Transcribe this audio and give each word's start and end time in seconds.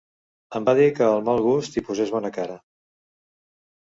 Em 0.59 0.63
va 0.69 0.73
dir 0.79 0.87
que 0.99 1.03
al 1.09 1.21
mal 1.29 1.43
gust 1.49 1.77
hi 1.81 1.85
posés 1.91 2.17
bona 2.17 2.35
cara. 2.39 2.57